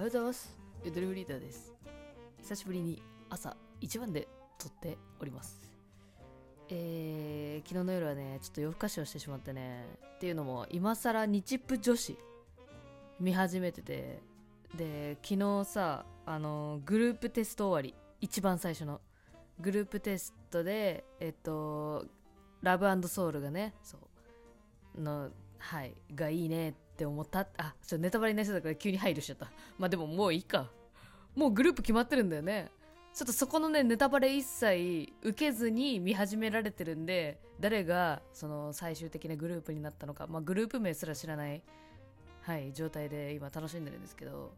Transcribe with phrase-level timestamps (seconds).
[0.00, 0.56] はようございます。
[0.82, 1.74] ゆドリフリーダーです。
[2.40, 5.70] 久しぶりに朝一番で撮っております。
[6.70, 9.84] えー、昨日の夜はね、ちょっと夜更かしをしてしまってね、
[10.16, 12.16] っていうのも、今更日プ女子
[13.20, 14.22] 見始めてて、
[14.74, 19.02] で、昨日さ、あの、グループテスト終わり、一番最初の
[19.60, 22.06] グループテストで、えっと、
[22.62, 23.98] ラブソウルがね、そ
[24.94, 25.28] う、の、
[25.58, 27.40] はい、がいいねってって思った。
[27.40, 29.50] あ、ちょっとネタバレになりそうだから急に配慮しちゃった。
[29.78, 30.70] まあでももういいか。
[31.34, 32.70] もうグループ決まってるんだよね。
[33.14, 41.62] ちょっとそこのね、ネタバレ一切受けずに見始められてるんで、誰がその最終的なグループになったのか、まあグループ名すら知らない、
[42.42, 44.52] はい、状態で今楽しんでるんですけど、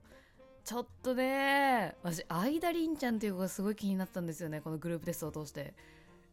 [0.64, 5.74] ちょっとね、私、アイダリンちゃんっていう子がすごい気になったんですよね、このグループテストを通して。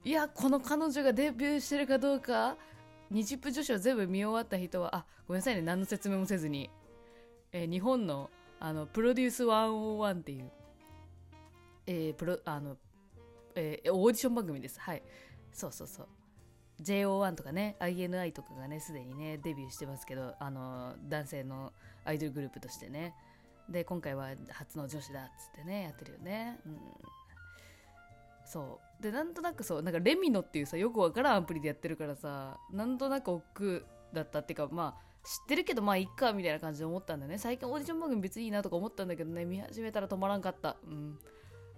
[0.04, 2.58] いや、この彼女がデビューしてるかどうか、
[3.12, 6.70] 日プ女子を全部見終わった人は、あ、ごめんなさいね、何の説明もせずに。
[7.52, 10.52] えー日本の、あの、プロデュース101っていう、
[11.88, 12.78] えープロ、あの、
[13.56, 14.80] えーオーディション番組です。
[14.80, 15.04] はい。
[15.52, 16.08] そうそうそう。
[16.82, 21.74] JO1 とかね、INI とかがね、すでにね、デビューしてますけど、あの、男性の
[22.06, 23.16] アイドルグループとしてね。
[23.70, 26.60] で、今回は初の女子だっつってね、やってるよね。
[26.66, 26.80] うん。
[28.50, 29.04] そう。
[29.04, 37.38] で、なんとなくそう、なんかレミノっていうさ、よくわからんアプリでやってるからさ、なんとなく億劫だったっていうか、まあ、知ってるけど、まあ、いっか、みたいな感じで思ったんだよね。
[37.38, 40.78] 最近オーディション番組別にいいなとか思ったんだけどね、見始めたら止まらんかった。
[40.84, 41.20] うん。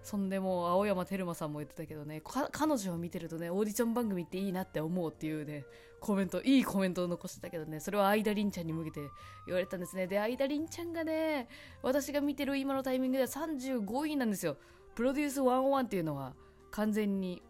[0.01, 5.65] そんでもう、青山テルマさんも言ってたけどね、彼女を見てるとね、オーディション番組っていいなって思うっていうね、
[5.99, 9.01] コメント、いいコメントを残してたけどね、それはアイダリンちゃんに向けて
[9.45, 10.07] 言われたんですね。
[10.07, 11.49] で、アイダリンちゃんがね、
[11.83, 14.57] 私が見てる今のタイミングでは35位なんですよ。
[14.95, 16.33] プロデュース101っていうのは、
[16.71, 17.41] 完全に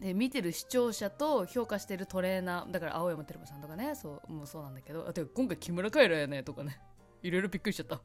[0.00, 6.78] で見てる視聴者と評価してるトレーナーだから青山テルマさんとかねそうもうそうなんだけどあてか今回木村カエラやねとかね
[7.22, 8.00] いろいろびっくりしちゃった。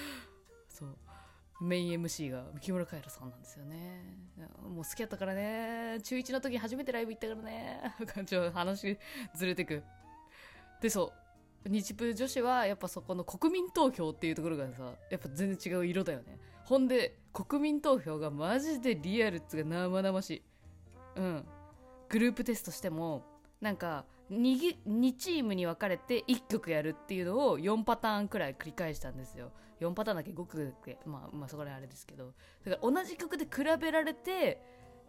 [0.68, 0.96] そう。
[1.60, 4.02] メイン MC が木村カエラさんなんですよね。
[4.62, 5.98] もう好きやったからね。
[6.02, 7.94] 中1の時初めてライブ行ったからね。
[8.26, 8.98] ちょ話
[9.34, 9.82] ずれてく。
[10.80, 11.25] でそう。
[11.68, 16.38] 日プ女子はやっぱそこの国民投票っていうところがさやっぱ全然違う色だよね。
[16.64, 20.42] ほんで国民投票がマジでリアルっつうか生々しい。
[21.16, 21.44] うん。
[22.08, 23.24] グループテストしても
[23.60, 29.50] なんか 2, 2チームに分かれて1曲やるっていうのを4パターンくらい繰り返したんですよ。
[29.80, 30.98] 4パターンだけ？5曲だけ？
[31.04, 32.32] まあまあそこら辺あれですけど。
[32.64, 34.60] だから同じ曲で比べられて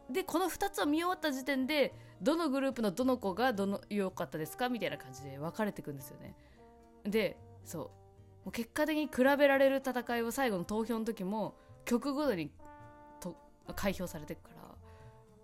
[0.10, 6.36] でこの2つを見終わった時点でどのグループのどの子がどの良かったですかみたいな感じで分かれていくんですよね。
[7.04, 7.84] でそう。
[7.84, 7.92] も
[8.48, 12.50] う結果的に比べられる戦いを最後の投票の時も曲ごとに
[13.20, 13.36] と
[13.76, 14.76] 開票されていくから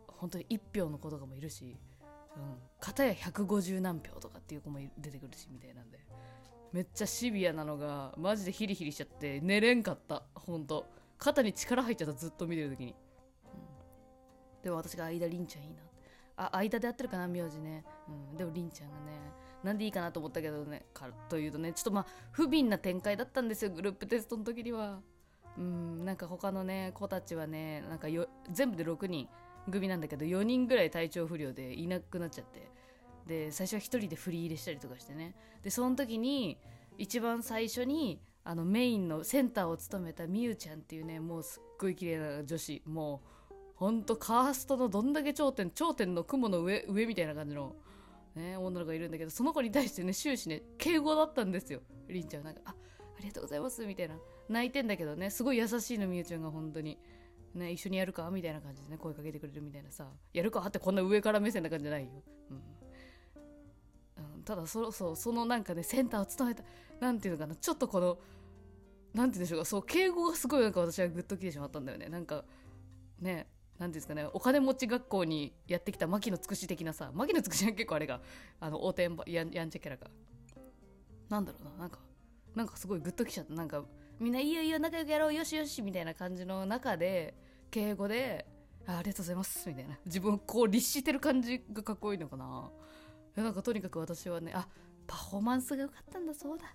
[0.08, 1.78] 本当に1票の子とかもいるし、
[2.38, 6.00] うん、片や150何票とかっていう子も出てくるしみたいなんで。
[6.74, 10.24] めっちゃシビアなのがマジでヒリヒリしちゃって寝れんかった。
[10.34, 10.86] 本当。
[11.20, 12.96] 肩に力入っちゃったずっと見てる時に、
[14.64, 15.76] でも私が間凛ちゃんいいな。
[16.36, 17.84] あ間でやってるかな名字ね、
[18.32, 19.12] うん、でも凛ちゃんがね
[19.64, 25.00] なんでいいかなと思ったけどねかというとねちょっとまあ不憫な展開だったんですよグループテストの時には。
[25.56, 29.30] うんなんか他のね子たちはねなんかよ全部で6人
[29.70, 32.72] 組なんだけど4人ぐらい体調不良でいなくなっちゃって。
[33.28, 35.36] で最初は1人で振り入れしたりとかしてね。
[35.62, 36.58] でその時に
[36.98, 43.28] 一番最初にあのメインのセンターを務めたみゆちゃんっていうねもうすっごい綺麗な女子もう
[43.76, 47.76] ほんとカーストのどんだけ頂点頂点の雲の上上みたいな感じの、
[48.36, 51.82] ね、女の子がいるんだけどその子に対してね終始ね敬語だったんですよ。
[52.08, 52.76] りんちゃんなんかああ
[53.22, 54.16] りがとうございますみたいな。
[54.50, 56.98] 泣いてんだけどねすごい優しいのみゆちゃんが本当に。
[57.56, 58.32] ね一緒にやるか？
[58.32, 60.08] みたいな感じでね声かけてくれるみたいなさ。
[60.34, 60.62] やるか？
[60.62, 62.10] ってこんな上から目線な感じじゃないよ、
[62.50, 66.64] うん、ただそろそうそのなんかねセンターを務めた
[67.00, 67.56] なんていうのかな。
[67.56, 68.18] ちょっとこの
[69.14, 69.66] なんていうんでしょうか。
[69.66, 72.10] そう敬語がすごいなんか私はグッときてしまったんだよね。
[72.10, 72.44] なんか
[73.20, 73.48] ね
[73.80, 78.22] なんていうんですかねお金持ち学校にやってきた牧野つくし的なさ牧野つくしは結構あれが
[78.60, 80.08] あの横転やんやんちゃキャラが
[81.30, 82.00] なんだろうななんか
[82.56, 83.54] なんかすごいグッときちゃった。
[83.54, 83.84] なんか
[84.20, 87.34] みんないいよいいよ仲良くやろうよしよしみたいな感じの中で
[87.72, 88.46] 敬語で
[88.86, 89.98] ありがとうございますみたいな。
[90.06, 92.70] 自分をこう律してる感じがかっこいいのかな。
[93.36, 94.68] なんかとにかく私はねあ
[95.08, 96.66] パフォーマンスが良かったんだそうだ。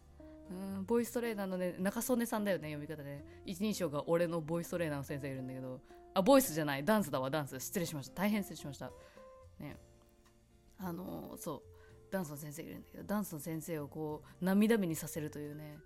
[0.50, 5.80] うんボイストレーナーのね中曽根さんだよね読み方で、ね、一人称が俺のボイストレーナーの先生いるんだけど。
[6.18, 6.84] あボイスじゃない。
[6.84, 7.58] ダンスだわダンス。
[7.60, 8.22] 失礼しました。
[8.22, 8.90] 大変失礼しました。
[9.60, 9.76] ね。
[10.78, 11.62] あのーそう。
[12.10, 15.78] ダンスの先生がいるんだけどダンスの先生をこう涙目にさせるというね。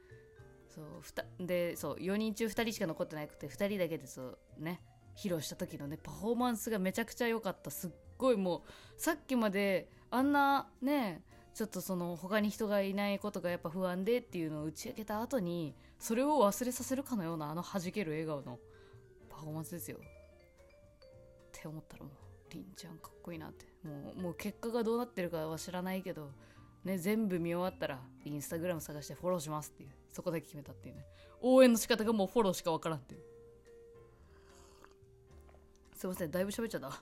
[0.68, 4.80] そうでそう4人中2人しか残ってなくて2人だけでそうね
[5.14, 7.70] 披露した時のねパフォーマンスがめちゃくちゃ良かった。
[7.70, 8.62] すっごいもう
[8.96, 11.22] さっきまであんなね
[11.54, 18.58] ちょっとその他に人がいないことがやっぱ不安でっていうのを打ち明けた後にそれを忘れさせるかのようなあの弾ける笑顔の
[19.28, 19.98] パフォーマンスですよ。
[21.62, 23.66] って思ったらもうりんちゃんかっこいいなって。
[23.86, 26.30] もうもう結果がどうなってるかは知らないけど
[26.84, 29.90] ね全部見終わったらインスタグラム探してフォローしますっていう。
[30.10, 31.04] そこだけ決めたっていうね
[31.40, 33.22] 応援の仕方がもうフォローしかわからんっていう。
[35.94, 37.00] すいませんだいぶ喋っちゃった。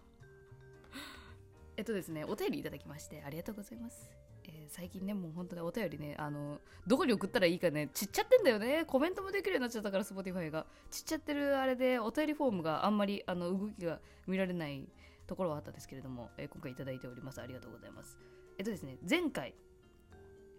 [1.78, 4.10] えっとですねお便りいただきましてありがとうございます。
[4.44, 8.84] えー最近ね、もう本当にお便りね、あの、どこに送ったらいいかね、ちっちゃってんだよね。
[8.86, 10.64] コメントもできるようになっちゃったから、Spotify が。
[10.90, 14.88] ちっちゃってるあれで、お便りフォームがあんまり、あの、動きが見られない
[15.26, 17.40] ところはあったんですけれども、えー今回いただいております。
[17.40, 18.16] ありがとうございます。
[18.58, 19.54] えっとですね、前回、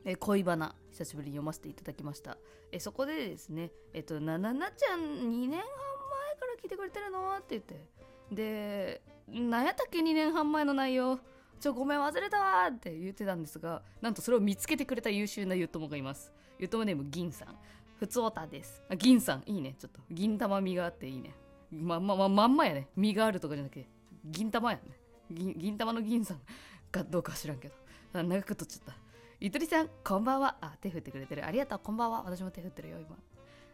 [0.06, 2.38] えー恋バナ、久しぶりに読ませていただきました。
[2.72, 7.38] えーそこでですね、えっと、なななちゃん2年半前から聞いてくれてるの？
[7.38, 7.86] って言って、
[8.32, 11.20] で、なやったっけ？2年半前の内容。
[11.62, 16.34] ちょ、ごめん、忘れたわって言ってたんですが、なんとそれを見つけてくれた優秀なゆともがいます。
[16.58, 17.56] ゆともネーム、銀さん。
[18.00, 18.82] ふつおたです。
[18.90, 19.76] あ、銀さん、いいね。
[19.78, 21.36] ちょっと、銀玉身があっていいね。
[21.72, 22.88] ま、ま、ま、まんまやね。
[22.96, 23.88] 身があるとかじゃなくて、
[24.26, 24.84] 銀玉やね。
[25.30, 26.42] 銀銀玉の銀さん
[26.92, 27.76] かどうかは知らんけど。
[28.24, 28.96] 長く撮っちゃった。
[29.40, 30.58] ゆとりさん、こんばんは。
[30.62, 31.46] あ、手振ってくれてる。
[31.46, 32.24] ありがとう、こんばんは。
[32.24, 33.16] 私も手振ってるよ、今。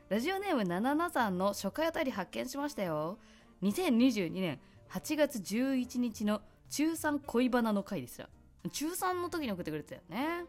[0.09, 3.17] ラジオネーム77さんの初回あたり発見しましたよ。
[3.61, 8.27] 2022年8月11日の中3恋バナの回ですよ。
[8.71, 10.45] 中3の時に送ってくれてたよね。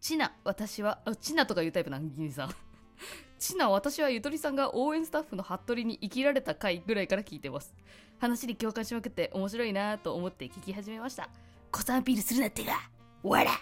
[0.00, 2.54] ちな、私は、あちなとかいうタイプなん、ギニさん。
[3.38, 7.74] ちな、私はゆとりさんが応援スタッフの服部に生きられた回ぐらいから聞いてます。
[8.18, 11.28] 話に共感しまくって面白いなと思って聞き始めました。
[11.70, 12.90] 子さんアピールするなってか
[13.22, 13.52] わら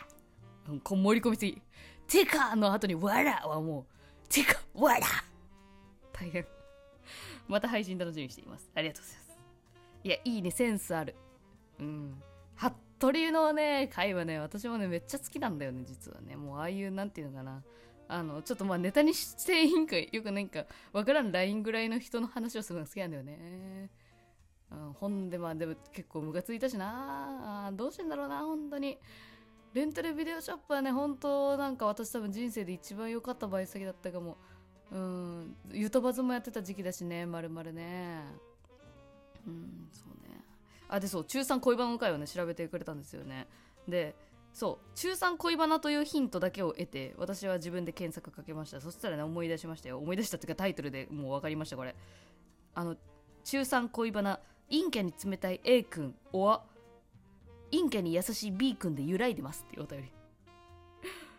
[0.69, 1.61] うんこ盛り込みすぎ。
[2.06, 3.87] てかの後にわらはも
[4.25, 5.06] う、てかわら
[6.12, 6.47] 大変。
[7.49, 8.70] また配信楽しみにしています。
[8.75, 9.38] ありがとうございます。
[10.05, 11.14] いや、いいね、センスある。
[11.78, 12.23] うん。
[12.99, 16.37] 服部のね、回はね、私もね、めっちゃ好きなんだよね、実はね。
[16.37, 17.62] もう、ああいう、なんていうのかな。
[18.08, 19.96] あの、ちょっとまあ、ネタにしていいんか。
[19.96, 23.90] よくなんか、わからん LINE ぐらいの人の話をするのが好きなんだよね。
[24.70, 27.70] うん、ほんで、まあ、でも結構ムカついたしな。
[27.75, 28.99] どうしてんだろうな、本当に。
[29.75, 34.38] レンタルビデオショップはね、本当なんか私多分人生で一番良かったバイト先だったかも。
[34.90, 38.23] うん、ゆとばずもやってた時期だしね、まるまるね。
[39.46, 40.25] うん、そうね。
[40.88, 43.49] あ、で、そう、中3恋バナの回をね、調べてくれたんですよね。
[43.88, 44.15] で、
[44.53, 48.81] そう、中3恋バナというヒントだけを得て、私は自分で検索かけました。
[48.81, 49.99] そしたらね、思い出しましたよ。
[49.99, 51.94] 思い出したっていうかタイトルでもう分かりました、これ。
[52.75, 52.97] あの、
[53.44, 54.41] 中3恋バナ、
[54.71, 56.62] 陰キャに冷たい A 君、おわ、
[57.71, 60.12] 陰キャに優しい B 君で揺らいでますっていうお便り。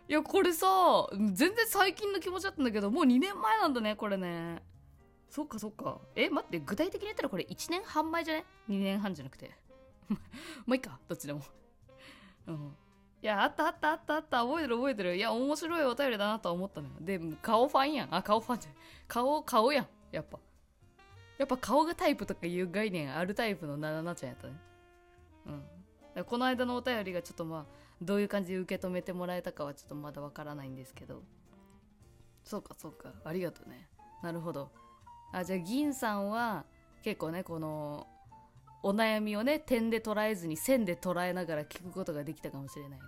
[0.09, 0.67] いや、これさ、
[1.11, 4.63] 全然最近の気持ちだったんだけど、もう2年前なんだね、これね。
[5.29, 5.99] そっかそっか。
[6.15, 9.51] え、待って、具体的に言ったらこれ1年半前じゃね ?2 年半じゃなくて。
[10.65, 11.41] まあいいか、どっちでも。
[12.47, 12.75] うん。
[13.21, 15.15] いや、あったあったあったあった、覚えてる覚えてる。
[15.15, 16.93] いや、面白いお便りだなと思ったのよ。
[17.01, 18.15] で、顔ファンやん。
[18.15, 18.79] あ、顔ファンじゃない。
[19.07, 19.87] 顔、顔やん。
[20.11, 20.39] やっぱ。
[21.37, 24.53] やっぱ顔がタイプとかいう概念あるタイプのナナナちゃんやったね。
[26.15, 26.25] うん。
[26.25, 27.65] この間のお便りがちょっとまあ、
[28.01, 31.23] どういう感じで受け止めてもらえたかはちょっとまだわからないんですけど。
[32.43, 33.11] そうかそうか。
[33.23, 33.89] ありがとうね。
[34.23, 34.71] なるほど。
[35.31, 36.65] あ、じゃあ銀さんは
[37.03, 38.07] 結構ね、この、
[38.83, 43.05] お悩みをね、点で捉えずに線で捉えながら聞くことができたかもしれないね。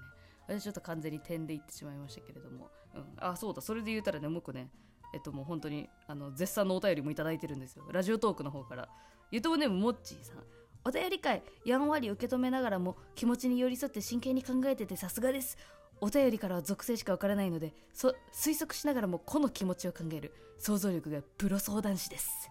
[0.47, 2.69] 私ちょっと完全に点で言ってしまいましたけれども。
[2.95, 3.03] うん。
[3.17, 3.61] あ、そうだ。
[3.61, 4.69] それで言ったらね、もう一個ね、
[5.13, 7.83] えっともう本当に、あの、絶賛のお便りもいただいてるんですよ。
[7.91, 8.89] ラジオトークの方から。
[9.31, 10.37] ゆとうネームもっちーさん。
[10.85, 15.57] お便り会、やんわり受け止めながらも気持ちに寄り添って真剣に考えててさすがです。
[16.01, 20.33] お便りからは属性しかわからないので、そ推測しながらも個の気持ちを考える。
[20.57, 22.49] 想像力がプロ相談師です。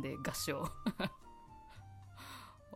[0.00, 0.64] で、合唱。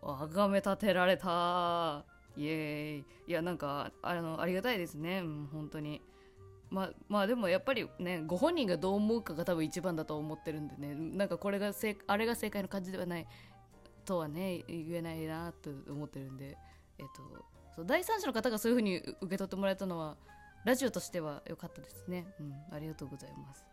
[0.03, 2.05] あがめ立てられた。
[2.37, 3.05] イエーイ。
[3.29, 6.03] いやなんかあのありがたいですね、うん、本当に。
[6.71, 10.95] まあまあでもやっぱりねご本人がどう思うかが多分一番だと思ってるんでね。
[10.95, 13.27] なんかこれが正あれが正解の感じではない
[14.05, 16.57] とはね言えないなと思ってるんで
[16.99, 20.17] えっとそう第三者の方がそういう風に受け取ってもらえたのは
[20.65, 22.27] ラジオとしては良かったですね。
[22.41, 23.65] うんありがとうございます。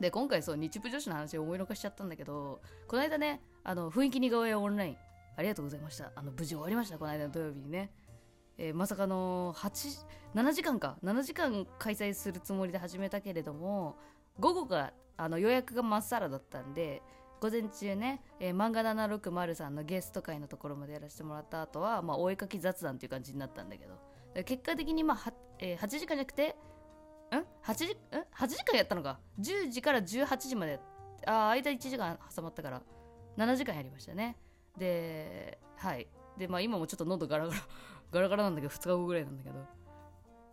[0.00, 4.96] で今回そう日部女子の話を思い残しちゃったんだけどこの間ねあの雰囲気似顔絵オンライン
[5.36, 6.12] ありがとうございました。
[6.14, 7.90] あの無事終わりましたこの間の土曜日にね、
[8.56, 10.96] えーまさかの8 7時間か。
[11.02, 13.96] 7時間開催するつもりで始めたけれども
[14.38, 17.02] 午後があの予約がまっさらだったんで
[17.42, 24.44] 午前中ね、えー漫画760さんのゲスト会のところまでやらせてもらった後は、まあ、お絵かき雑談っていう感じになったんだけど。
[24.44, 26.52] 結果的に、まあはえー8時間じゃなくてん
[27.64, 29.18] ?8 時ん ?8 時間やったのか。
[29.40, 30.78] 10時から18時まで
[31.26, 32.80] あ間1時間挟まったから
[33.36, 34.36] 7時間やりましたね。
[34.78, 36.06] ではい。
[36.38, 37.60] でまあ今もちょっと喉ガラガラ
[38.12, 39.56] ガラガラなんだけど2日後ぐらいなんだけど。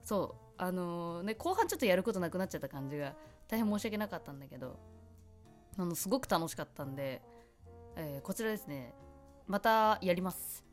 [0.01, 0.53] そう。
[0.58, 3.13] あのーね後半ちょっとやることなくなっちゃった感じが
[3.48, 4.79] 大変申し訳なかったんだけど。
[5.80, 7.22] あのすごく楽しかったんで、
[7.96, 8.94] えーこちらですね。
[9.48, 10.66] またやります。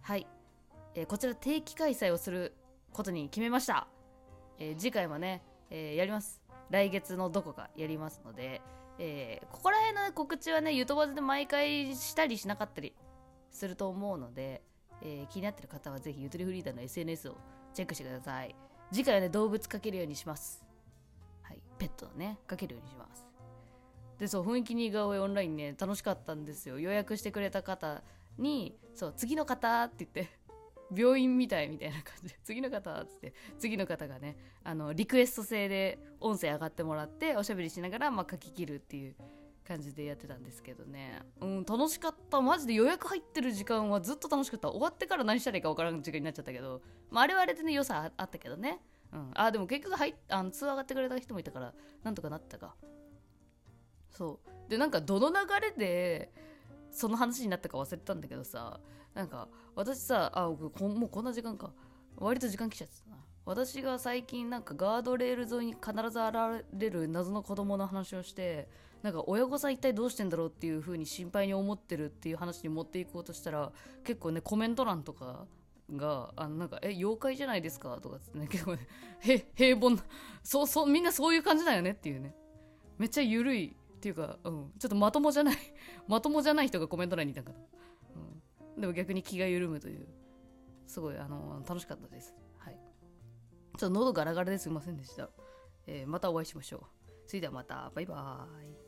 [0.00, 0.28] はい、
[0.94, 2.54] えーこちら定期開催をする
[2.92, 3.88] ことに決めました、
[4.60, 6.40] えー次回もね、えやります。
[6.70, 8.62] 来月のどこかやりますので、
[9.00, 12.94] えここら辺の告知はねゆとばずで毎回したりしなかったり
[13.50, 14.62] すると思うので、
[15.02, 17.36] え気になってる方はぜひゆとりフリーダーの SNS を
[17.72, 18.54] チェックしてください。
[18.92, 20.64] 次回はね動物かけるようにします。
[21.42, 21.58] はい。
[21.76, 23.33] ペットをねかけるようにします。
[24.18, 26.78] でそう雰囲気似顔絵オンラインね楽しかったんですよ。
[26.78, 28.02] 予約してくれた方
[28.38, 30.38] にそう次の方って言って
[30.94, 32.28] 病院みたいみたいな感じ。
[32.28, 39.16] で次の方っつって次の方がねあのリクエスト制で音声上がってもらっておしゃべりしながら、まあ、書き切るっていう
[39.66, 41.22] 感じでやってたんですけどね。
[41.40, 42.40] うん楽しかった。
[42.40, 44.68] マジで予約入ってる時間はずっと楽しかった。
[44.68, 48.80] 終わってから何したらいいか分からん時間になっちゃったけど、まあ、あれはあれでね良さあったけどね。
[49.12, 52.74] うん、あでも結局入っあの通話上がってくれた人もいたからなんとかなったか。
[54.14, 54.70] そう。
[54.70, 56.32] でなんかどの流れで
[56.90, 58.80] その話になったか忘れたんだけどさ
[59.14, 61.72] なんか私さあもうこんな時間か。
[62.16, 63.16] 割と時間来ちゃってたな。
[63.44, 68.68] 私が最近なんかガードレール沿いに必ず現れる謎の子供の話をして
[69.02, 73.70] なんか親御さん一体どうしてんだろうっていう風に心配に思ってるっていう話に持っていこうとしたら
[74.02, 75.44] 結構ねコメント欄とか
[75.94, 80.04] があのなんか「え妖怪じゃないですか?」とかっってね結構ねへ平凡な
[80.42, 82.34] そうそうみんなそういう感じだよねっていうね。
[82.96, 85.56] めっちゃ緩いていうか、うん、ちょっとまともじゃない
[86.06, 87.56] まともじゃない人がコメント欄にいたから、
[88.76, 90.06] うん、でも逆に気が緩むという。
[90.86, 92.34] すごいあの楽しかったです。
[92.58, 92.78] はい。
[93.78, 95.30] ちょっと喉ガラガラですいませんでした、
[95.86, 96.80] えーまたお会いしましょう。
[97.26, 97.90] それではまた。
[97.94, 98.83] バイバーイ。